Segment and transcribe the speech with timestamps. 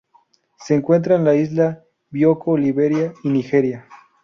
[0.57, 3.85] Se encuentra en la isla de Bioko Liberia y Nigeria.